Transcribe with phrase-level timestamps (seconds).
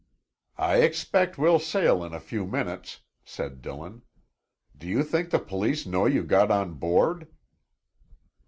[0.57, 4.01] "I expect we'll sail in a few minutes," said Dillon.
[4.75, 7.27] "Do you think the police know you got on board?"